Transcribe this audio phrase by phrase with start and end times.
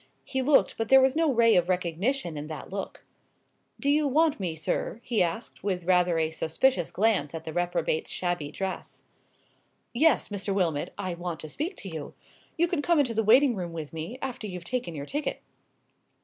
[0.23, 3.05] He looked, but there was no ray of recognition in that look.
[3.79, 8.09] "Do you want me, sir?" he asked, with rather a suspicious glance at the reprobate's
[8.09, 9.03] shabby dress.
[9.93, 10.55] "Yes, Mr.
[10.55, 12.15] Wilmot, I want to speak to you.
[12.57, 15.43] You can come into the waiting room with me, after you've taken your ticket."